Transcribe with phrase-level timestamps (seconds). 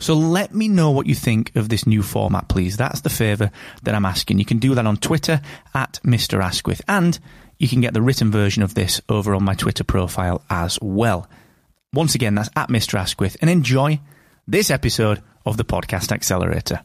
[0.00, 2.76] So let me know what you think of this new format, please.
[2.78, 3.50] That's the favour
[3.82, 4.38] that I'm asking.
[4.38, 5.42] You can do that on Twitter
[5.74, 6.42] at Mr.
[6.42, 7.18] Asquith, and
[7.58, 11.28] you can get the written version of this over on my Twitter profile as well.
[11.92, 12.98] Once again, that's at Mr.
[12.98, 14.00] Asquith, and enjoy
[14.48, 16.80] this episode of the Podcast Accelerator.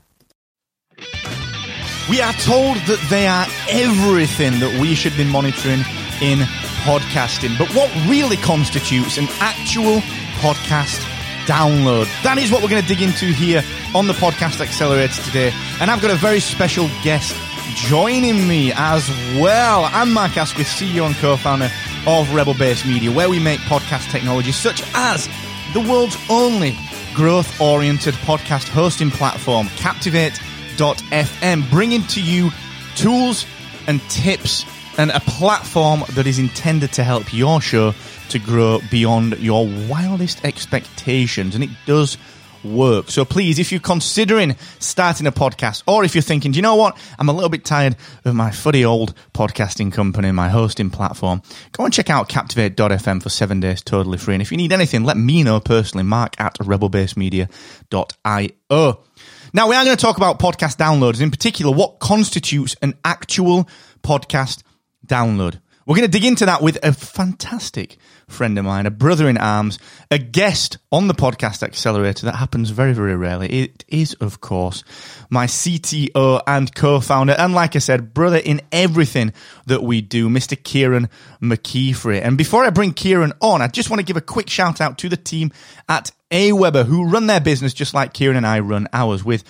[2.10, 5.80] We are told that they are everything that we should be monitoring
[6.22, 6.40] in
[6.84, 7.58] podcasting.
[7.58, 10.00] But what really constitutes an actual
[10.42, 11.15] podcast
[11.46, 12.06] download?
[12.24, 15.52] That is what we're going to dig into here on the Podcast Accelerator today.
[15.80, 17.36] And I've got a very special guest
[17.76, 19.86] joining me as well.
[19.92, 21.70] I'm Mark Asquith, CEO and co founder
[22.08, 25.28] of Rebel Base Media, where we make podcast technology such as
[25.74, 26.78] the world's only
[27.14, 32.52] growth oriented podcast hosting platform, Captivate.fm, bringing to you
[32.96, 33.46] tools
[33.88, 34.66] and tips
[34.98, 37.94] and a platform that is intended to help your show
[38.30, 41.56] to grow beyond your wildest expectations.
[41.56, 42.18] And it does
[42.66, 43.12] work.
[43.12, 46.76] So please, if you're considering starting a podcast, or if you're thinking, do you know
[46.76, 46.98] what?
[47.20, 51.44] I'm a little bit tired of my fuddy old podcasting company, my hosting platform.
[51.72, 54.34] Go and check out Captivate.fm for seven days totally free.
[54.34, 59.04] And if you need anything, let me know personally, mark at rebelbasemedia.io.
[59.54, 63.70] Now, we are going to talk about podcast downloads, in particular, what constitutes an actual
[64.04, 64.64] podcast
[65.08, 65.60] download.
[65.86, 69.38] We're going to dig into that with a fantastic friend of mine, a brother in
[69.38, 69.78] arms,
[70.10, 73.48] a guest on the podcast accelerator that happens very, very rarely.
[73.50, 74.84] It is, of course,
[75.30, 79.32] my CTO and co-founder, and like I said, brother in everything
[79.68, 80.62] that we do, Mr.
[80.62, 81.08] Kieran
[81.40, 82.20] McKeefery.
[82.20, 84.98] And before I bring Kieran on, I just want to give a quick shout out
[85.00, 85.52] to the team
[85.88, 89.44] at Aweber who run their business just like Kieran and I run ours with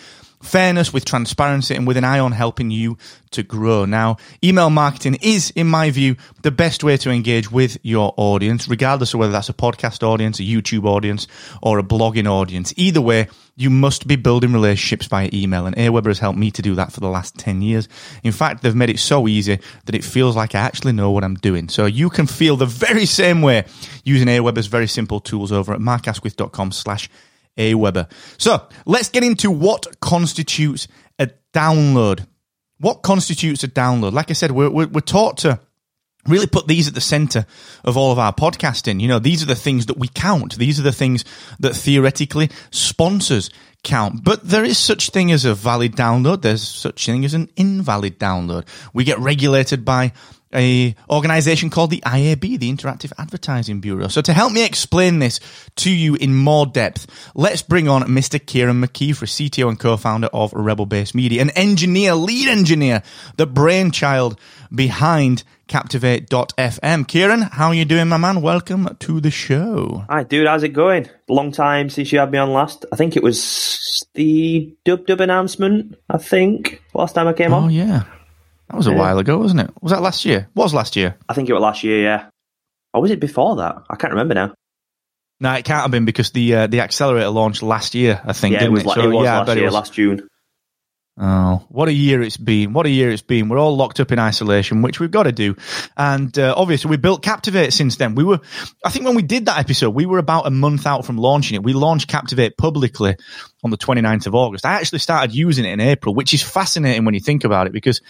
[0.46, 2.98] fairness, with transparency, and with an eye on helping you
[3.32, 3.86] to grow.
[3.86, 8.68] Now, email marketing is, in my view, the best way to engage with your audience,
[8.68, 11.28] regardless of whether that's a podcast audience, a YouTube audience,
[11.62, 12.74] or a blogging audience.
[12.78, 16.62] Either way, you must be building relationships via email, and Aweber has helped me to
[16.62, 17.88] do that for the last 10 years.
[18.24, 21.24] In fact, they've made it so easy that it feels like I actually know what
[21.24, 21.70] I'm doing.
[21.70, 23.66] So you can feel the very same way
[24.04, 27.10] using Aweber's very simple tools over at markasquith.com slash
[27.58, 28.10] Aweber.
[28.38, 30.88] So let's get into what constitutes
[31.20, 32.26] a download.
[32.80, 34.14] What constitutes a download?
[34.14, 35.60] Like I said, we're, we're, we're taught to
[36.28, 37.46] really put these at the center
[37.84, 39.00] of all of our podcasting.
[39.00, 40.58] You know, these are the things that we count.
[40.58, 41.24] These are the things
[41.60, 43.50] that theoretically sponsors
[43.84, 44.24] count.
[44.24, 46.42] But there is such thing as a valid download.
[46.42, 48.68] There's such thing as an invalid download.
[48.94, 50.14] We get regulated by
[50.56, 54.08] a organization called the IAB, the Interactive Advertising Bureau.
[54.08, 55.40] So to help me explain this
[55.78, 58.44] to you in more depth, let's bring on Mr.
[58.44, 63.04] Kieran McKeefery, CTO and co-founder of Rebel Base Media, an engineer, lead engineer,
[63.38, 64.40] the brainchild
[64.74, 67.08] behind Captivate.fm.
[67.08, 68.42] Kieran, how are you doing, my man?
[68.42, 70.06] Welcome to the show.
[70.10, 70.48] Hi, dude.
[70.48, 71.10] How's it going?
[71.28, 72.86] Long time since you had me on last.
[72.92, 77.58] I think it was the Dub Dub announcement, I think, last time I came oh,
[77.58, 77.64] on.
[77.64, 78.04] Oh, yeah.
[78.70, 78.98] That was a yeah.
[78.98, 79.72] while ago, wasn't it?
[79.82, 80.50] Was that last year?
[80.56, 81.18] Was last year?
[81.30, 82.02] I think it was last year.
[82.02, 82.30] Yeah.
[82.94, 83.84] Or was it before that?
[83.90, 84.54] I can't remember now.
[85.40, 88.22] No, it can't have been because the uh, the accelerator launched last year.
[88.24, 88.54] I think.
[88.54, 88.90] Yeah, it was, it?
[88.90, 89.74] So, it was yeah, last year, was.
[89.74, 90.30] last June.
[91.18, 92.74] Oh, what a year it's been.
[92.74, 93.48] What a year it's been.
[93.48, 95.56] We're all locked up in isolation, which we've got to do.
[95.96, 98.16] And uh, obviously we built Captivate since then.
[98.16, 98.42] We were,
[98.84, 101.56] I think when we did that episode, we were about a month out from launching
[101.56, 101.64] it.
[101.64, 103.16] We launched Captivate publicly
[103.64, 104.66] on the 29th of August.
[104.66, 107.72] I actually started using it in April, which is fascinating when you think about it
[107.72, 108.02] because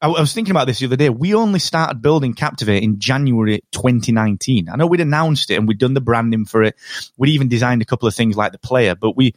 [0.00, 1.08] I, was thinking about this the other day.
[1.08, 4.68] We only started building Captivate in January 2019.
[4.68, 6.76] I know we'd announced it and we'd done the branding for it.
[7.16, 9.34] We'd even designed a couple of things like the player, but we,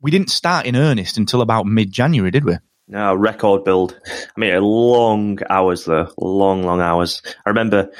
[0.00, 2.56] we didn't start in earnest until about mid January, did we?
[2.88, 4.00] No, record build.
[4.06, 7.22] I mean, long hours though, long, long hours.
[7.46, 7.90] I remember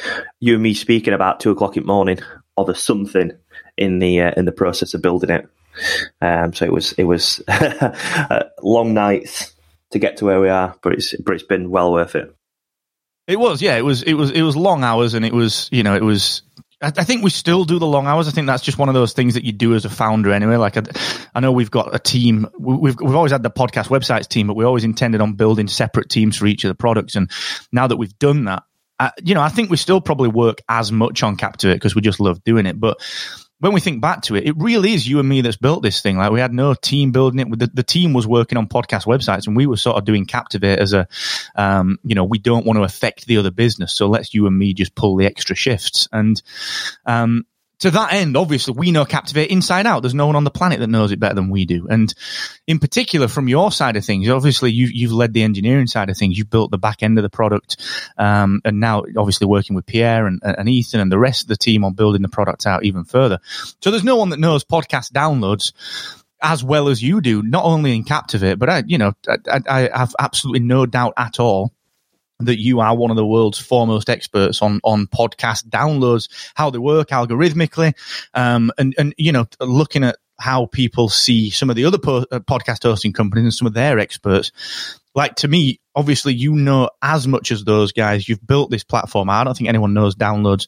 [0.40, 2.18] you and me speaking about two o'clock in the morning
[2.56, 3.32] or the something
[3.76, 5.48] in the uh, in the process of building it.
[6.20, 7.40] Um, so it was it was
[8.62, 9.54] long nights
[9.92, 12.34] to get to where we are, but it's but it's been well worth it.
[13.26, 13.76] It was, yeah.
[13.76, 16.42] It was, it was, it was long hours, and it was, you know, it was.
[16.82, 18.26] I, I think we still do the long hours.
[18.26, 20.56] I think that's just one of those things that you do as a founder, anyway.
[20.56, 20.82] Like, I,
[21.34, 22.48] I know we've got a team.
[22.58, 26.08] We've we've always had the podcast websites team, but we always intended on building separate
[26.08, 27.14] teams for each of the products.
[27.14, 27.30] And
[27.70, 28.64] now that we've done that,
[28.98, 32.02] uh, you know, I think we still probably work as much on Captivate because we
[32.02, 32.80] just love doing it.
[32.80, 33.00] But
[33.60, 36.00] when we think back to it, it really is you and me that's built this
[36.00, 36.16] thing.
[36.16, 37.58] Like we had no team building it.
[37.58, 40.78] The, the team was working on podcast websites and we were sort of doing Captivate
[40.78, 41.06] as a,
[41.56, 43.94] um, you know, we don't want to affect the other business.
[43.94, 46.08] So let's you and me just pull the extra shifts.
[46.10, 46.42] And,
[47.04, 47.44] um,
[47.80, 50.02] to that end, obviously, we know Captivate inside out.
[50.02, 51.88] There's no one on the planet that knows it better than we do.
[51.88, 52.12] And
[52.66, 56.16] in particular, from your side of things, obviously, you've, you've led the engineering side of
[56.16, 56.36] things.
[56.36, 57.76] You've built the back end of the product.
[58.18, 61.56] Um, and now, obviously, working with Pierre and, and Ethan and the rest of the
[61.56, 63.38] team on building the product out even further.
[63.82, 65.72] So there's no one that knows podcast downloads
[66.42, 69.98] as well as you do, not only in Captivate, but I, you know, I, I
[69.98, 71.72] have absolutely no doubt at all
[72.40, 76.78] that you are one of the world's foremost experts on on podcast downloads, how they
[76.78, 77.94] work algorithmically,
[78.34, 82.24] um, and and you know looking at how people see some of the other po-
[82.32, 84.52] uh, podcast hosting companies and some of their experts.
[85.14, 88.28] Like to me, obviously, you know as much as those guys.
[88.28, 89.28] You've built this platform.
[89.28, 90.66] I don't think anyone knows downloads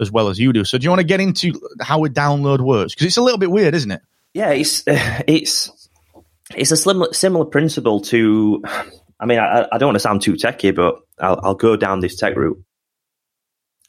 [0.00, 0.64] as well as you do.
[0.64, 2.94] So, do you want to get into how a download works?
[2.94, 4.00] Because it's a little bit weird, isn't it?
[4.34, 5.88] Yeah, it's it's
[6.56, 8.64] it's a similar similar principle to
[9.22, 12.00] I mean, I, I don't want to sound too techy, but I'll, I'll go down
[12.00, 12.60] this tech route.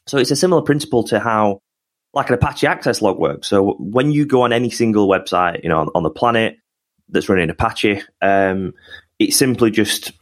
[0.06, 1.60] So it's a similar principle to how,
[2.12, 3.48] like an Apache Access log works.
[3.48, 6.56] So when you go on any single website, you know, on, on the planet
[7.08, 8.74] that's running Apache, um,
[9.18, 10.12] it simply just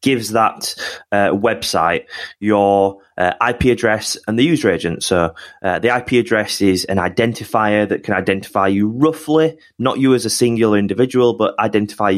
[0.00, 0.74] gives that
[1.12, 2.04] uh, website
[2.38, 5.02] your uh, IP address and the user agent.
[5.02, 10.14] So uh, the IP address is an identifier that can identify you roughly, not you
[10.14, 12.14] as a singular individual, but identify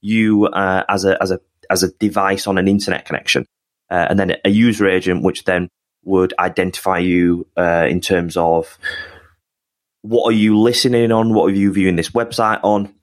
[0.00, 1.40] you uh, as a as a
[1.70, 3.46] as a device on an internet connection,
[3.90, 5.68] uh, and then a user agent, which then
[6.04, 8.78] would identify you uh, in terms of
[10.02, 12.94] what are you listening on, what are you viewing this website on.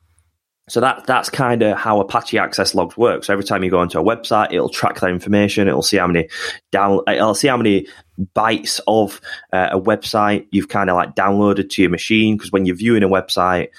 [0.69, 3.23] So that that's kind of how Apache Access Logs work.
[3.23, 5.67] So every time you go onto a website, it'll track that information.
[5.67, 6.29] It'll see how many
[6.71, 6.99] down.
[7.07, 7.87] It'll see how many
[8.35, 9.19] bytes of
[9.51, 12.37] uh, a website you've kind of like downloaded to your machine.
[12.37, 13.69] Because when you're viewing a website,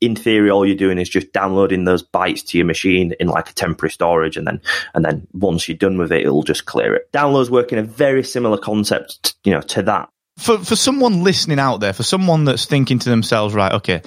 [0.00, 3.50] in theory, all you're doing is just downloading those bytes to your machine in like
[3.50, 4.60] a temporary storage, and then
[4.94, 7.10] and then once you're done with it, it'll just clear it.
[7.12, 10.08] Downloads work in a very similar concept, you know, to that.
[10.38, 14.02] For for someone listening out there, for someone that's thinking to themselves, right, okay,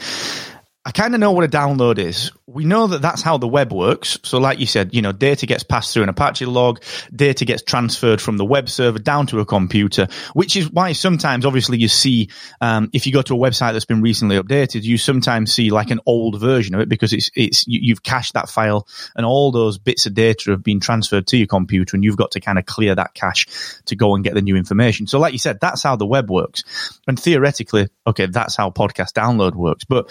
[0.85, 2.31] I kind of know what a download is.
[2.47, 4.17] We know that that's how the web works.
[4.23, 6.81] So, like you said, you know, data gets passed through an Apache log,
[7.13, 11.45] data gets transferred from the web server down to a computer, which is why sometimes,
[11.45, 12.29] obviously, you see,
[12.61, 15.91] um, if you go to a website that's been recently updated, you sometimes see like
[15.91, 18.87] an old version of it because it's, it's, you, have cached that file
[19.17, 22.31] and all those bits of data have been transferred to your computer and you've got
[22.31, 23.47] to kind of clear that cache
[23.85, 25.07] to go and get the new information.
[25.07, 26.63] So, like you said, that's how the web works.
[27.05, 29.83] And theoretically, okay, that's how podcast download works.
[29.83, 30.09] But,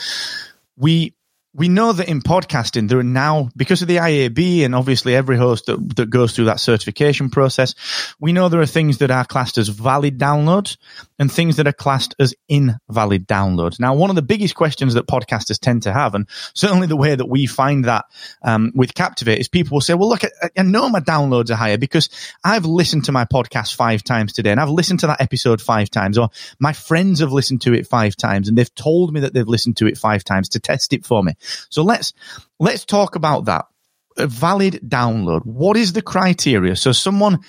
[0.78, 1.14] we
[1.58, 5.36] we know that in podcasting there are now because of the IAB and obviously every
[5.36, 7.74] host that, that goes through that certification process,
[8.20, 10.76] we know there are things that are classed as valid downloads
[11.18, 13.80] and things that are classed as invalid downloads.
[13.80, 17.14] Now, one of the biggest questions that podcasters tend to have, and certainly the way
[17.14, 18.04] that we find that
[18.42, 21.56] um, with Captivate, is people will say, "Well, look, I, I know my downloads are
[21.56, 22.08] higher because
[22.44, 25.90] I've listened to my podcast five times today, and I've listened to that episode five
[25.90, 26.30] times, or
[26.60, 29.76] my friends have listened to it five times, and they've told me that they've listened
[29.78, 31.34] to it five times to test it for me."
[31.68, 32.12] So let's
[32.58, 33.66] let's talk about that.
[34.16, 35.44] A valid download.
[35.44, 36.74] What is the criteria?
[36.76, 37.40] So someone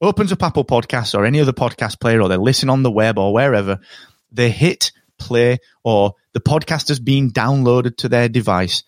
[0.00, 3.18] opens up Apple Podcasts or any other podcast player, or they listen on the web
[3.18, 3.80] or wherever,
[4.32, 8.84] they hit play or the podcast has been downloaded to their device.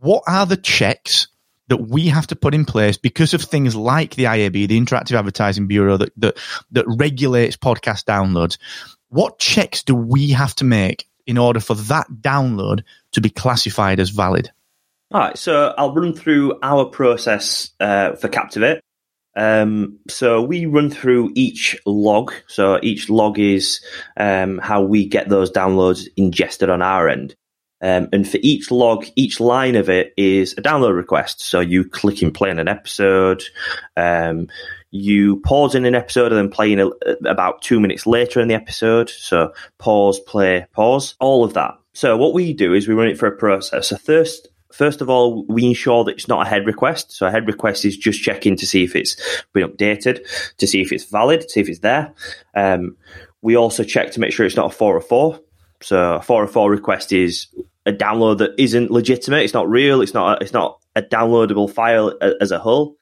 [0.00, 1.28] What are the checks
[1.68, 5.18] that we have to put in place because of things like the IAB, the Interactive
[5.18, 6.38] Advertising Bureau that, that,
[6.72, 8.58] that regulates podcast downloads?
[9.10, 12.82] What checks do we have to make in order for that download
[13.12, 14.50] to be classified as valid?
[15.12, 18.80] All right, so I'll run through our process uh, for Captivate.
[19.36, 22.32] Um, so we run through each log.
[22.48, 23.80] So each log is
[24.16, 27.36] um, how we get those downloads ingested on our end.
[27.80, 31.40] Um, and for each log, each line of it is a download request.
[31.40, 33.42] So you click and play on an episode.
[33.96, 34.48] Um,
[34.90, 36.90] you pause in an episode and then play in a,
[37.28, 39.10] about two minutes later in the episode.
[39.10, 41.78] So pause, play, pause, all of that.
[41.92, 43.88] So what we do is we run it for a process.
[43.88, 47.12] So first, First of all, we ensure that it's not a head request.
[47.12, 49.16] So a head request is just checking to see if it's
[49.54, 50.26] been updated,
[50.58, 52.12] to see if it's valid, to see if it's there.
[52.54, 52.96] Um,
[53.40, 55.40] we also check to make sure it's not a 404.
[55.80, 57.46] So a 404 request is
[57.86, 59.44] a download that isn't legitimate.
[59.44, 60.02] It's not real.
[60.02, 60.38] It's not.
[60.38, 62.96] A, it's not a downloadable file as a whole.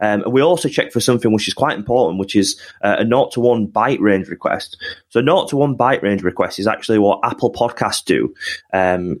[0.00, 3.04] Um, and we also check for something which is quite important, which is uh, a
[3.04, 4.76] 0 to 1 byte range request.
[5.10, 8.34] So, 0 to 1 byte range request is actually what Apple Podcasts do
[8.72, 9.20] um,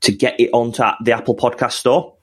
[0.00, 2.15] to get it onto the Apple Podcast Store.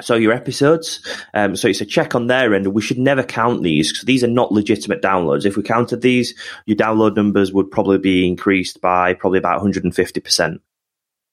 [0.00, 2.66] So your episodes, um, so it's a check on their end.
[2.66, 5.44] We should never count these because these are not legitimate downloads.
[5.44, 6.34] If we counted these,
[6.66, 10.60] your download numbers would probably be increased by probably about 150 percent.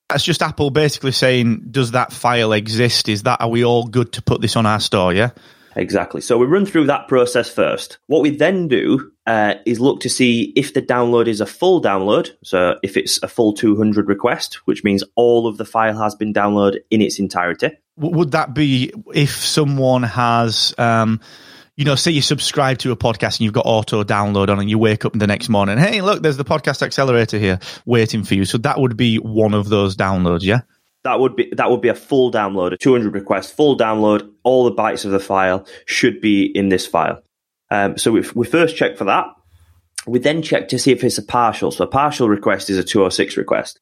[0.08, 3.10] That's just Apple basically saying, does that file exist?
[3.10, 5.12] Is that, are we all good to put this on our store?
[5.12, 5.30] Yeah.
[5.76, 6.20] Exactly.
[6.20, 7.98] So we run through that process first.
[8.06, 11.82] What we then do uh, is look to see if the download is a full
[11.82, 12.30] download.
[12.42, 16.32] So if it's a full 200 request, which means all of the file has been
[16.32, 17.70] downloaded in its entirety.
[17.96, 21.20] Would that be if someone has, um,
[21.76, 24.70] you know, say you subscribe to a podcast and you've got auto download on and
[24.70, 28.34] you wake up the next morning, hey, look, there's the podcast accelerator here waiting for
[28.34, 28.44] you.
[28.44, 30.60] So that would be one of those downloads, yeah?
[31.08, 34.30] That would be that would be a full download, a 200 request, full download.
[34.42, 37.22] All the bytes of the file should be in this file.
[37.70, 39.26] Um, so we, we first check for that.
[40.06, 41.70] We then check to see if it's a partial.
[41.70, 43.80] So a partial request is a 206 request.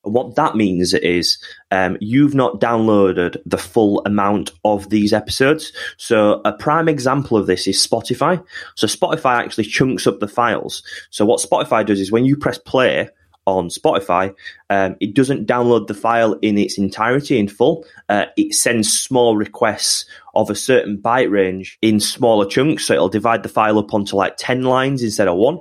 [0.00, 1.36] What that means is
[1.70, 5.74] um, you've not downloaded the full amount of these episodes.
[5.98, 8.42] So a prime example of this is Spotify.
[8.76, 10.82] So Spotify actually chunks up the files.
[11.10, 13.10] So what Spotify does is when you press play
[13.46, 14.34] on Spotify,
[14.70, 17.84] um, it doesn't download the file in its entirety in full.
[18.08, 22.86] Uh, it sends small requests of a certain byte range in smaller chunks.
[22.86, 25.60] So it'll divide the file up onto like 10 lines instead of one.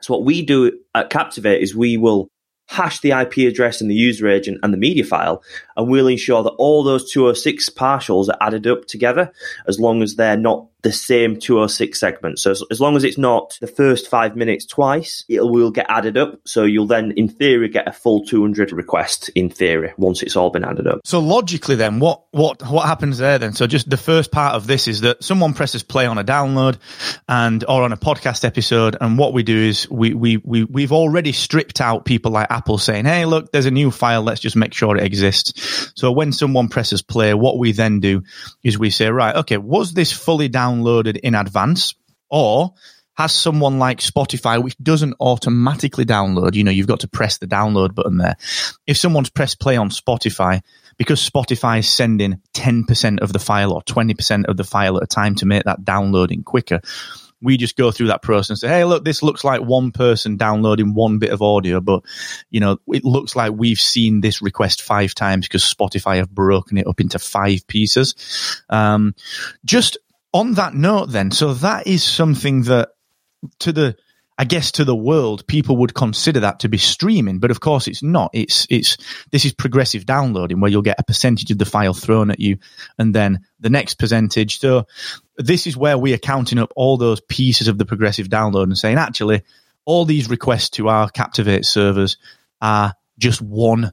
[0.00, 2.28] So what we do at Captivate is we will
[2.68, 5.42] hash the IP address and the user agent and the media file,
[5.76, 9.32] and we'll ensure that all those 206 partials are added up together
[9.68, 12.38] as long as they're not the same 206 segment.
[12.38, 15.86] So as, as, long as it's not the first five minutes twice, it will get
[15.88, 16.38] added up.
[16.44, 20.50] So you'll then, in theory, get a full 200 request in theory once it's all
[20.50, 21.00] been added up.
[21.04, 23.52] So logically, then, what what what happens there then?
[23.52, 26.78] So just the first part of this is that someone presses play on a download
[27.28, 30.92] and or on a podcast episode, and what we do is we we we we've
[30.92, 34.22] already stripped out people like Apple saying, "Hey, look, there's a new file.
[34.22, 38.22] Let's just make sure it exists." So when someone presses play, what we then do
[38.62, 41.94] is we say, "Right, okay, was this fully downloaded?" Downloaded in advance
[42.30, 42.74] or
[43.14, 47.46] has someone like Spotify, which doesn't automatically download, you know, you've got to press the
[47.46, 48.36] download button there.
[48.86, 50.60] If someone's pressed play on Spotify,
[50.98, 55.06] because Spotify is sending 10% of the file or 20% of the file at a
[55.06, 56.80] time to make that downloading quicker,
[57.42, 60.36] we just go through that process and say, hey, look, this looks like one person
[60.36, 62.02] downloading one bit of audio, but,
[62.50, 66.78] you know, it looks like we've seen this request five times because Spotify have broken
[66.78, 68.14] it up into five pieces.
[68.70, 69.14] Um,
[69.64, 69.98] just
[70.36, 72.90] on that note, then, so that is something that
[73.60, 73.96] to the,
[74.36, 77.88] I guess to the world, people would consider that to be streaming, but of course
[77.88, 78.30] it's not.
[78.34, 78.98] It's, it's,
[79.32, 82.58] this is progressive downloading where you'll get a percentage of the file thrown at you
[82.98, 84.60] and then the next percentage.
[84.60, 84.86] So
[85.38, 88.76] this is where we are counting up all those pieces of the progressive download and
[88.76, 89.42] saying, actually,
[89.86, 92.18] all these requests to our Captivate servers
[92.60, 93.92] are just one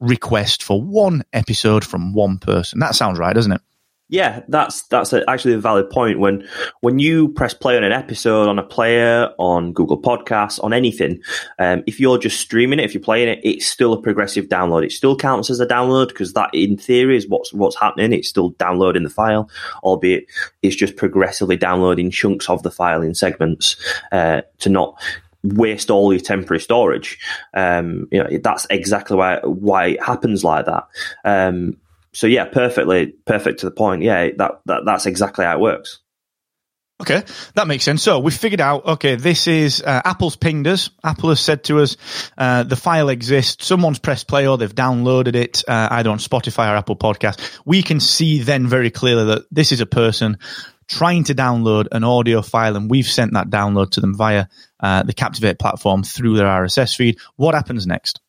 [0.00, 2.80] request for one episode from one person.
[2.80, 3.60] That sounds right, doesn't it?
[4.08, 6.20] Yeah, that's that's a, actually a valid point.
[6.20, 6.48] When
[6.80, 11.20] when you press play on an episode on a player, on Google Podcasts, on anything,
[11.58, 14.84] um, if you're just streaming it, if you're playing it, it's still a progressive download.
[14.84, 18.12] It still counts as a download because that, in theory, is what's what's happening.
[18.12, 19.50] It's still downloading the file,
[19.82, 20.26] albeit
[20.62, 23.74] it's just progressively downloading chunks of the file in segments
[24.12, 24.96] uh, to not
[25.42, 27.18] waste all your temporary storage.
[27.54, 30.84] Um, you know, that's exactly why why it happens like that.
[31.24, 31.78] Um,
[32.16, 34.02] so yeah, perfectly, perfect to the point.
[34.02, 36.00] Yeah, that, that that's exactly how it works.
[36.98, 38.02] Okay, that makes sense.
[38.02, 40.88] So we figured out, okay, this is uh, Apple's pinged us.
[41.04, 41.98] Apple has said to us,
[42.38, 43.66] uh, the file exists.
[43.66, 47.60] Someone's pressed play or they've downloaded it, uh, either on Spotify or Apple Podcast.
[47.66, 50.38] We can see then very clearly that this is a person
[50.88, 54.46] trying to download an audio file and we've sent that download to them via
[54.80, 57.18] uh, the Captivate platform through their RSS feed.
[57.36, 58.22] What happens next?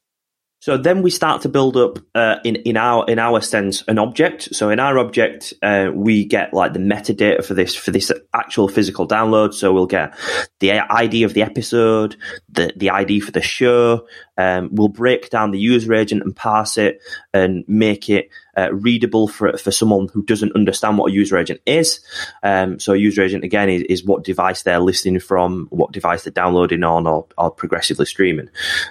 [0.59, 3.99] So then we start to build up uh, in in our in our sense an
[3.99, 4.55] object.
[4.55, 8.67] So in our object, uh, we get like the metadata for this for this actual
[8.67, 9.53] physical download.
[9.53, 10.17] So we'll get
[10.59, 12.15] the ID of the episode,
[12.49, 14.07] the the ID for the show.
[14.37, 17.01] Um, we'll break down the user agent and parse it
[17.33, 21.61] and make it uh, readable for for someone who doesn't understand what a user agent
[21.65, 21.99] is.
[22.43, 26.23] Um, so a user agent again is, is what device they're listening from, what device
[26.23, 28.49] they're downloading on, or, or progressively streaming,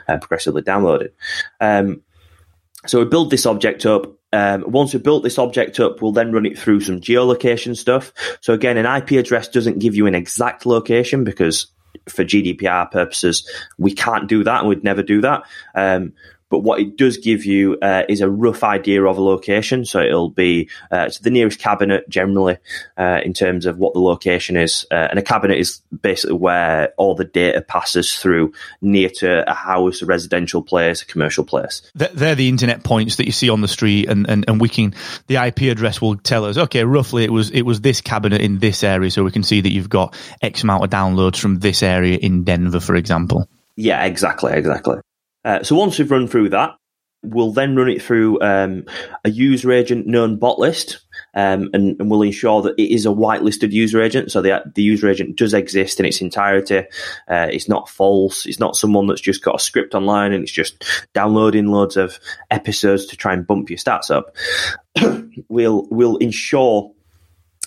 [0.09, 1.11] uh, progressively downloading.
[1.61, 2.03] Um,
[2.87, 4.13] so we build this object up.
[4.33, 8.13] Um, once we've built this object up, we'll then run it through some geolocation stuff.
[8.41, 11.69] So again, an IP address doesn't give you an exact location because
[12.09, 13.49] for GDPR purposes,
[13.79, 15.43] we can't do that and we'd never do that.
[15.75, 16.13] Um,
[16.49, 19.85] but what it does give you uh, is a rough idea of a location.
[19.85, 22.59] So it'll be uh, to the nearest cabinet generally
[22.97, 24.87] uh, in terms of what the location is.
[24.91, 29.55] Uh, and a cabinet is basically where all the data passes through near to a
[29.55, 31.83] house, a residential place, a commercial place.
[31.95, 34.95] They're the internet points that you see on the street, and, and, and we can
[35.27, 38.59] the IP address will tell us okay, roughly it was it was this cabinet in
[38.59, 41.83] this area, so we can see that you've got X amount of downloads from this
[41.83, 43.49] area in Denver, for example.
[43.77, 44.97] Yeah, exactly, exactly.
[45.47, 46.77] Uh, so once we've run through that,
[47.23, 48.85] we'll then run it through um,
[49.25, 51.01] a user agent known bot list.
[51.35, 54.33] Um, and, and, we'll ensure that it is a whitelisted user agent.
[54.33, 56.79] So the, the user agent does exist in its entirety.
[57.29, 58.47] Uh, it's not false.
[58.47, 60.85] It's not someone that's just got a script online and it's just
[61.15, 62.19] downloading loads of
[62.51, 64.35] episodes to try and bump your stats up.
[65.49, 66.93] we'll, we'll ensure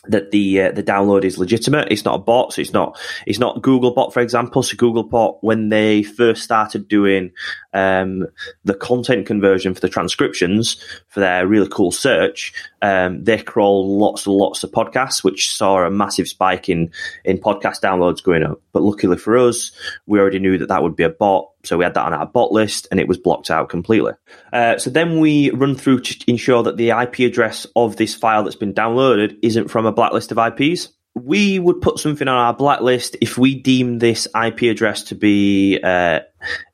[0.07, 1.91] that the uh, the download is legitimate.
[1.91, 4.63] It's not a bot, so it's not it's not Googlebot, for example.
[4.63, 7.31] So Googlebot, when they first started doing
[7.73, 8.25] um,
[8.63, 14.25] the content conversion for the transcriptions for their really cool search, um, they crawled lots
[14.25, 16.91] and lots of podcasts, which saw a massive spike in
[17.25, 18.61] in podcast downloads going up.
[18.71, 19.71] But luckily for us,
[20.05, 22.25] we already knew that that would be a bot, so we had that on our
[22.25, 24.13] bot list, and it was blocked out completely.
[24.53, 28.43] Uh, so then we run through to ensure that the IP address of this file
[28.43, 32.53] that's been downloaded isn't from a blacklist of IPs we would put something on our
[32.53, 36.19] blacklist if we deem this IP address to be uh,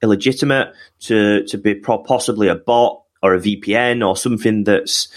[0.02, 5.08] illegitimate, to to be possibly a bot or a VPN or something that's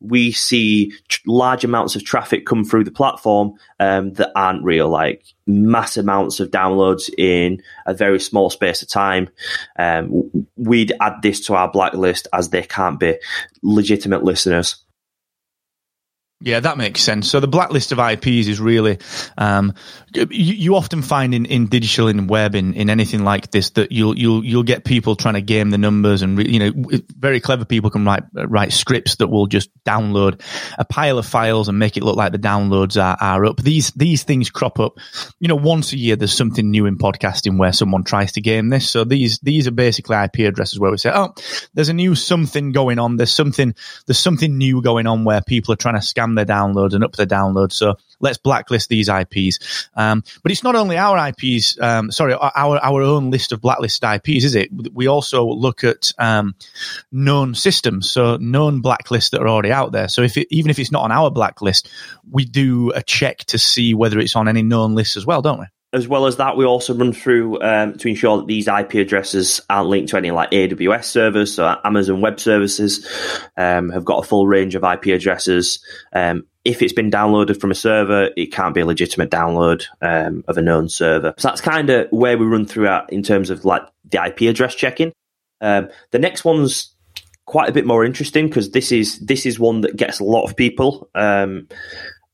[0.00, 0.92] we see
[1.26, 6.40] large amounts of traffic come through the platform um, that aren't real, like mass amounts
[6.40, 9.28] of downloads in a very small space of time.
[9.78, 13.18] Um, we'd add this to our blacklist as they can't be
[13.62, 14.76] legitimate listeners.
[16.40, 17.30] Yeah, that makes sense.
[17.30, 18.98] So the blacklist of IPs is really,
[19.38, 19.72] um,
[20.12, 23.90] you, you, often find in, in digital and web in, in anything like this that
[23.90, 27.64] you'll you'll you'll get people trying to game the numbers and you know very clever
[27.64, 30.42] people can write write scripts that will just download
[30.78, 33.56] a pile of files and make it look like the downloads are, are up.
[33.62, 34.98] These these things crop up,
[35.40, 36.16] you know, once a year.
[36.16, 38.90] There's something new in podcasting where someone tries to game this.
[38.90, 41.32] So these these are basically IP addresses where we say, oh,
[41.72, 43.16] there's a new something going on.
[43.16, 43.74] There's something
[44.06, 46.02] there's something new going on where people are trying to
[46.34, 47.72] their downloads and up their downloads.
[47.72, 49.88] So let's blacklist these IPs.
[49.94, 54.08] Um, but it's not only our IPs, um, sorry, our, our own list of blacklisted
[54.08, 54.70] IPs, is it?
[54.92, 56.54] We also look at um,
[57.12, 60.08] known systems, so known blacklists that are already out there.
[60.08, 61.88] So if it, even if it's not on our blacklist,
[62.30, 65.60] we do a check to see whether it's on any known lists as well, don't
[65.60, 65.66] we?
[65.96, 69.62] As well as that, we also run through um, to ensure that these IP addresses
[69.70, 71.54] aren't linked to any like AWS servers.
[71.54, 73.08] So Amazon Web Services
[73.56, 75.80] um, have got a full range of IP addresses.
[76.12, 80.44] Um, if it's been downloaded from a server, it can't be a legitimate download um,
[80.48, 81.32] of a known server.
[81.38, 84.42] So that's kind of where we run through at in terms of like the IP
[84.42, 85.12] address checking.
[85.62, 86.94] Um, the next one's
[87.46, 90.44] quite a bit more interesting because this is this is one that gets a lot
[90.44, 91.68] of people um,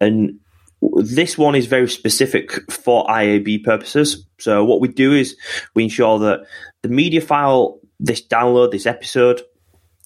[0.01, 0.41] and
[0.83, 4.27] this one is very specific for IAB purposes.
[4.39, 5.37] So what we do is
[5.75, 6.45] we ensure that
[6.83, 9.43] the media file, this download, this episode,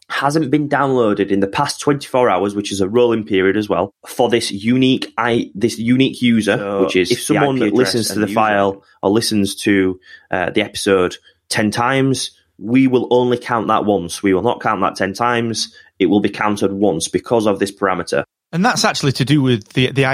[0.09, 3.93] hasn't been downloaded in the past 24 hours, which is a rolling period as well,
[4.07, 8.21] for this unique I this unique user, so which is if someone that listens to
[8.21, 9.99] the, the file or listens to
[10.31, 11.17] uh, the episode
[11.49, 14.23] 10 times, we will only count that once.
[14.23, 15.75] We will not count that 10 times.
[15.99, 18.25] It will be counted once because of this parameter.
[18.53, 20.05] And that's actually to do with the the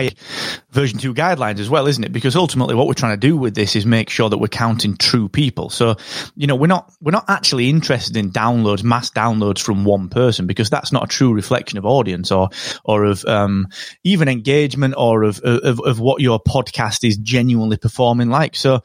[0.72, 2.12] version two guidelines as well, isn't it?
[2.12, 4.96] Because ultimately, what we're trying to do with this is make sure that we're counting
[4.96, 5.70] true people.
[5.70, 5.96] So,
[6.34, 10.46] you know, we're not we're not actually interested in downloads, mass downloads from one person,
[10.46, 12.48] because that's not a true reflection of audience or
[12.84, 13.68] or of um,
[14.02, 18.56] even engagement or of, of of what your podcast is genuinely performing like.
[18.56, 18.80] So,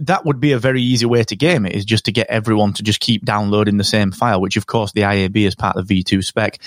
[0.00, 2.72] that would be a very easy way to game it is just to get everyone
[2.72, 5.86] to just keep downloading the same file, which of course the IAB as part of
[5.86, 6.58] the V2 spec,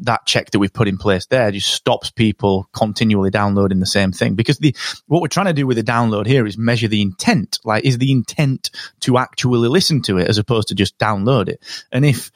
[0.00, 4.12] that check that we've put in place there just stops people continually downloading the same
[4.12, 4.34] thing.
[4.34, 4.74] Because the,
[5.06, 7.58] what we're trying to do with the download here is measure the intent.
[7.64, 8.70] Like, is the intent
[9.00, 11.62] to actually listen to it as opposed to just download it?
[11.92, 12.30] And if,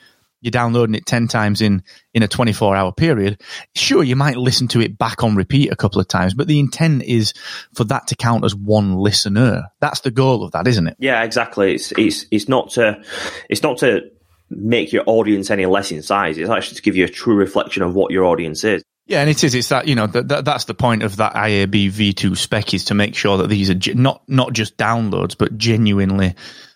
[0.45, 1.83] you're downloading it 10 times in
[2.13, 3.41] in a 24 hour period
[3.75, 6.61] sure you might listen to it back on repeat a couple of times but the
[6.61, 7.33] intent is
[7.73, 9.65] for that to count as one listener.
[9.81, 10.97] That's the goal of that isn't it?
[11.01, 11.75] Yeah exactly.
[11.75, 13.03] It's it's it's not to
[13.49, 14.03] it's not to
[14.51, 16.37] make your audience any less in size.
[16.37, 19.29] It's actually to give you a true reflection of what your audience is yeah, and
[19.29, 19.55] it is.
[19.55, 22.87] It's that you know that, that that's the point of that IAB V2 spec is
[22.87, 26.35] to make sure that these are not not just downloads, but genuinely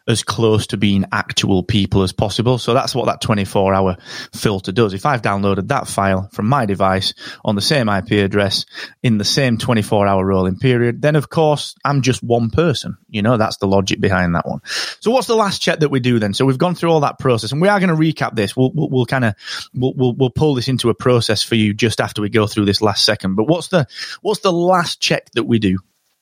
[0.09, 2.59] as close to being actual people as possible.
[2.59, 3.97] So that's what that 24 hour
[4.35, 4.94] filter does.
[4.94, 7.12] If I've downloaded that file from my device
[7.44, 8.64] on the same IP address
[9.03, 12.97] in the same 24 hour rolling period, then of course I'm just one person.
[13.11, 14.61] You know, that's the logic behind that one.
[15.01, 16.33] So what's the last check that we do then?
[16.33, 18.57] So we've gone through all that process and we are going to recap this.
[18.57, 19.35] We'll, we'll, we'll kind of,
[19.75, 22.64] we'll, we'll, we'll pull this into a process for you just after we go through
[22.64, 23.35] this last second.
[23.35, 23.87] But what's the,
[24.23, 25.79] what's the last check that we do?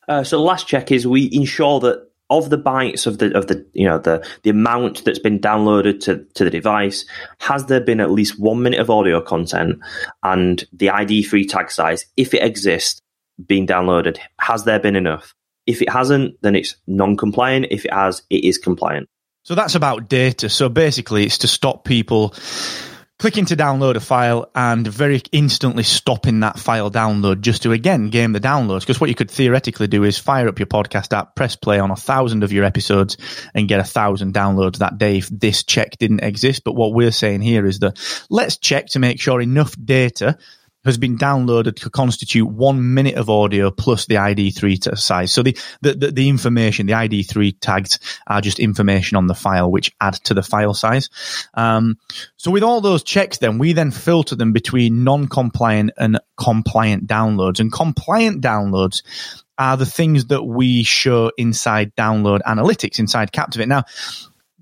[0.08, 3.46] Uh, so the last check is we ensure that of the bytes of the of
[3.46, 7.04] the you know the the amount that's been downloaded to to the device,
[7.38, 9.78] has there been at least one minute of audio content
[10.22, 13.00] and the ID3 tag size, if it exists,
[13.46, 14.18] being downloaded?
[14.40, 15.34] Has there been enough?
[15.66, 17.66] If it hasn't, then it's non-compliant.
[17.70, 19.08] If it has, it is compliant.
[19.42, 20.48] So that's about data.
[20.48, 22.34] So basically, it's to stop people
[23.18, 28.10] clicking to download a file and very instantly stopping that file download just to again
[28.10, 28.80] game the downloads.
[28.80, 31.90] Because what you could theoretically do is fire up your podcast app, press play on
[31.90, 33.16] a thousand of your episodes
[33.54, 36.64] and get a thousand downloads that day if this check didn't exist.
[36.64, 37.98] But what we're saying here is that
[38.28, 40.36] let's check to make sure enough data
[40.86, 45.32] has been downloaded to constitute one minute of audio plus the ID3 size.
[45.32, 49.70] So the, the, the, the, information, the ID3 tags are just information on the file,
[49.70, 51.10] which add to the file size.
[51.54, 51.98] Um,
[52.36, 57.60] so with all those checks, then we then filter them between non-compliant and compliant downloads
[57.60, 59.02] and compliant downloads
[59.58, 63.68] are the things that we show inside download analytics inside Captivate.
[63.68, 63.84] Now,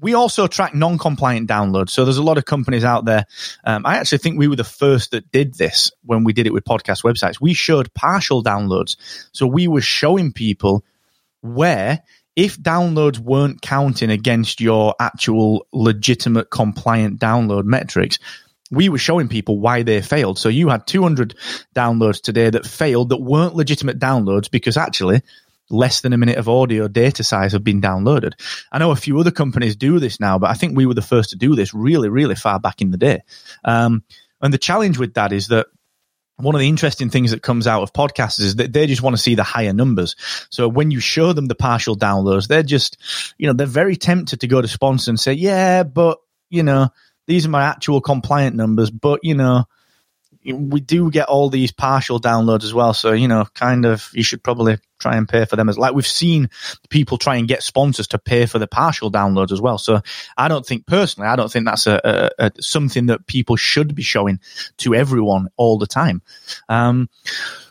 [0.04, 1.88] we also track non-compliant downloads.
[1.88, 3.24] So there's a lot of companies out there.
[3.64, 6.52] Um, I actually think we were the first that did this when we did it
[6.52, 7.40] with podcast websites.
[7.40, 8.96] We showed partial downloads.
[9.32, 10.84] So we were showing people
[11.40, 12.02] where
[12.36, 18.18] if downloads weren't counting against your actual legitimate compliant download metrics,
[18.70, 20.38] we were showing people why they failed.
[20.38, 21.34] So you had 200
[21.74, 25.22] downloads today that failed that weren't legitimate downloads because actually
[25.70, 28.32] less than a minute of audio data size have been downloaded.
[28.70, 31.02] I know a few other companies do this now, but I think we were the
[31.02, 33.22] first to do this really, really far back in the day.
[33.64, 34.04] Um,
[34.40, 35.66] and the challenge with that is that
[36.36, 39.16] one of the interesting things that comes out of podcasts is that they just want
[39.16, 40.16] to see the higher numbers.
[40.50, 42.98] So when you show them the partial downloads, they're just,
[43.38, 46.18] you know, they're very tempted to go to sponsor and say, yeah, but,
[46.50, 46.88] you know,
[47.26, 49.64] these are my actual compliant numbers, but, you know,
[50.44, 52.92] we do get all these partial downloads as well.
[52.92, 55.94] So, you know, kind of, you should probably try and pay for them as like
[55.94, 56.48] we've seen
[56.88, 59.78] people try and get sponsors to pay for the partial downloads as well.
[59.78, 60.00] So
[60.36, 62.00] I don't think personally, I don't think that's a,
[62.38, 64.40] a, a something that people should be showing
[64.78, 66.22] to everyone all the time.
[66.68, 67.08] Um,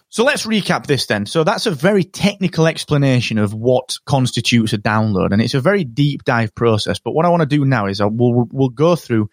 [0.10, 1.26] so let's recap this then.
[1.26, 5.84] So that's a very technical explanation of what constitutes a download, and it's a very
[5.84, 7.00] deep dive process.
[7.00, 9.32] But what I want to do now is I will we'll go through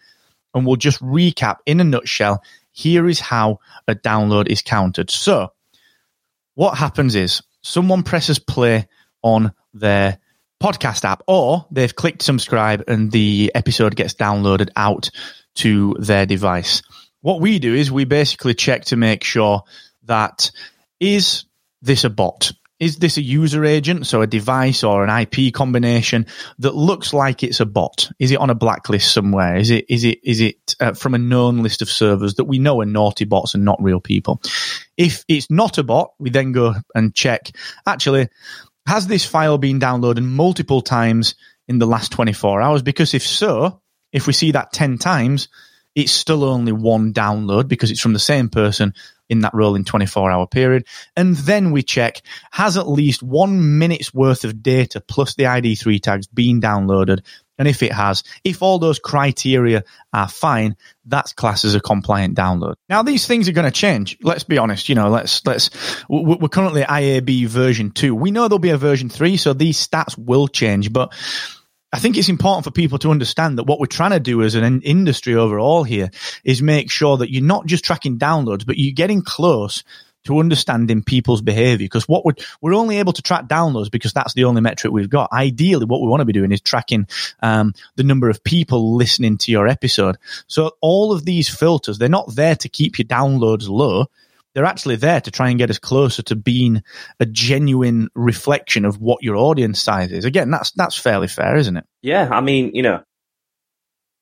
[0.55, 5.09] and we'll just recap in a nutshell here is how a download is counted.
[5.09, 5.51] So
[6.55, 8.87] what happens is someone presses play
[9.21, 10.19] on their
[10.61, 15.09] podcast app or they've clicked subscribe and the episode gets downloaded out
[15.55, 16.81] to their device.
[17.21, 19.63] What we do is we basically check to make sure
[20.03, 20.51] that
[20.99, 21.45] is
[21.81, 22.51] this a bot?
[22.81, 26.25] Is this a user agent, so a device or an IP combination
[26.57, 28.09] that looks like it's a bot?
[28.17, 29.55] Is it on a blacklist somewhere?
[29.55, 32.57] Is it is it is it uh, from a known list of servers that we
[32.57, 34.41] know are naughty bots and not real people?
[34.97, 37.51] If it's not a bot, we then go and check.
[37.85, 38.29] Actually,
[38.87, 41.35] has this file been downloaded multiple times
[41.67, 42.81] in the last 24 hours?
[42.81, 43.79] Because if so,
[44.11, 45.49] if we see that 10 times,
[45.93, 48.95] it's still only one download because it's from the same person
[49.31, 50.85] in that rolling 24 hour period.
[51.15, 56.01] And then we check, has at least one minute's worth of data plus the ID3
[56.01, 57.23] tags been downloaded?
[57.57, 62.35] And if it has, if all those criteria are fine, that's classed as a compliant
[62.35, 62.73] download.
[62.89, 64.17] Now, these things are going to change.
[64.21, 64.89] Let's be honest.
[64.89, 65.69] You know, let's, let's,
[66.09, 68.13] we're currently IAB version two.
[68.15, 71.13] We know there'll be a version three, so these stats will change, but
[71.93, 74.55] I think it's important for people to understand that what we're trying to do as
[74.55, 76.09] an industry overall here
[76.43, 79.83] is make sure that you're not just tracking downloads, but you're getting close
[80.23, 81.85] to understanding people's behavior.
[81.85, 85.09] Because what we're, we're only able to track downloads because that's the only metric we've
[85.09, 85.33] got.
[85.33, 87.07] Ideally, what we want to be doing is tracking
[87.41, 90.17] um, the number of people listening to your episode.
[90.47, 94.07] So all of these filters, they're not there to keep your downloads low
[94.53, 96.83] they're actually there to try and get us closer to being
[97.19, 100.25] a genuine reflection of what your audience size is.
[100.25, 101.85] Again, that's that's fairly fair, isn't it?
[102.01, 103.03] Yeah, I mean, you know,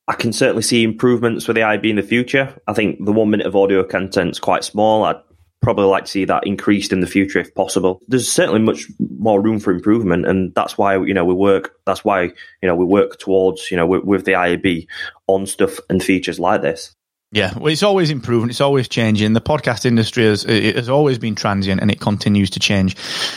[0.08, 2.60] I can certainly see improvements with AI in the future.
[2.68, 5.04] I think the one minute of audio content is quite small.
[5.04, 5.22] I'd
[5.62, 8.02] probably like to see that increased in the future if possible.
[8.08, 8.88] There's certainly much
[9.20, 11.76] more room for improvement, and that's why you know we work.
[11.86, 14.88] That's why you know we work towards you know with, with the IAB
[15.28, 16.96] on stuff and features like this.
[17.32, 18.50] Yeah, well, it's always improving.
[18.50, 19.34] It's always changing.
[19.34, 22.96] The podcast industry has, has always been transient and it continues to change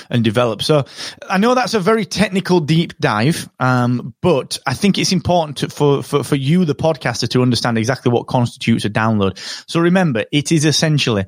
[0.09, 0.62] and develop.
[0.62, 0.87] So
[1.28, 5.68] I know that's a very technical deep dive, um, but I think it's important to,
[5.68, 9.37] for, for, for you, the podcaster, to understand exactly what constitutes a download.
[9.68, 11.26] So remember, it is essentially,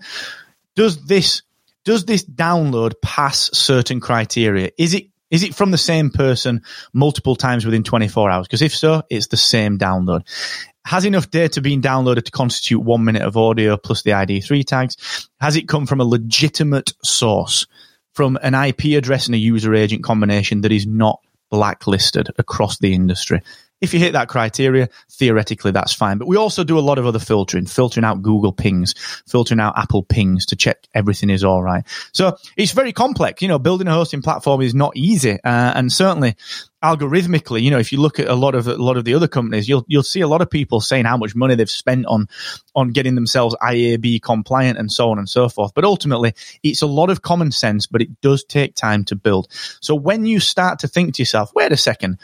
[0.74, 1.42] does this,
[1.84, 4.70] does this download pass certain criteria?
[4.78, 8.46] Is it is it from the same person multiple times within 24 hours?
[8.46, 10.24] Because if so, it's the same download
[10.86, 15.28] has enough data been downloaded to constitute one minute of audio plus the ID3 tags?
[15.40, 17.66] Has it come from a legitimate source,
[18.12, 22.92] from an IP address and a user agent combination that is not blacklisted across the
[22.92, 23.40] industry?
[23.80, 26.18] If you hit that criteria, theoretically that's fine.
[26.18, 28.94] But we also do a lot of other filtering, filtering out Google pings,
[29.26, 31.84] filtering out Apple pings to check everything is all right.
[32.12, 33.42] So it's very complex.
[33.42, 35.32] You know, building a hosting platform is not easy.
[35.32, 36.36] Uh, and certainly
[36.82, 39.28] algorithmically, you know, if you look at a lot of a lot of the other
[39.28, 42.28] companies, you'll you'll see a lot of people saying how much money they've spent on
[42.74, 45.72] on getting themselves IAB compliant and so on and so forth.
[45.74, 49.48] But ultimately, it's a lot of common sense, but it does take time to build.
[49.80, 52.18] So when you start to think to yourself, wait a second,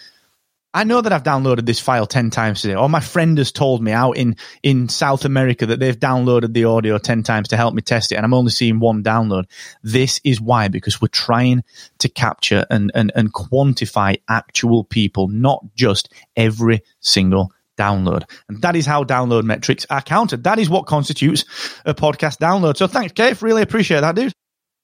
[0.73, 3.83] I know that I've downloaded this file 10 times today, or my friend has told
[3.83, 7.75] me out in, in South America that they've downloaded the audio 10 times to help
[7.75, 9.47] me test it, and I'm only seeing one download.
[9.83, 11.65] This is why, because we're trying
[11.99, 18.31] to capture and, and, and quantify actual people, not just every single download.
[18.49, 20.45] And that is how download metrics are counted.
[20.45, 21.45] That is what constitutes
[21.85, 22.77] a podcast download.
[22.77, 23.41] So thanks, Kate.
[23.43, 24.33] Really appreciate that, dude.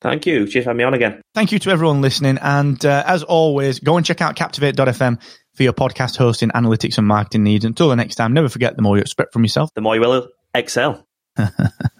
[0.01, 0.47] Thank you.
[0.47, 1.23] Cheers for having me on again.
[1.35, 2.39] Thank you to everyone listening.
[2.41, 5.19] And uh, as always, go and check out captivate.fm
[5.57, 7.65] for your podcast hosting, analytics, and marketing needs.
[7.65, 10.01] Until the next time, never forget the more you expect from yourself, the more you
[10.01, 11.07] will excel.